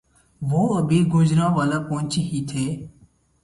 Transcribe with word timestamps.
وہ 0.41 0.61
ابھی 0.77 0.99
گوجرانوالہ 1.13 1.79
پہنچے 1.89 2.21
ہی 2.21 2.45
تھے 2.49 2.65